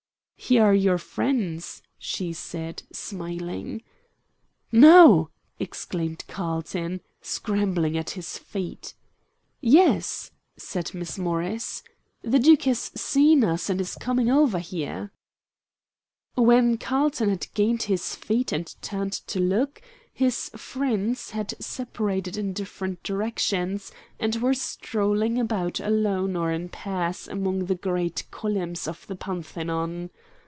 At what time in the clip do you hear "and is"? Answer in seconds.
13.69-13.95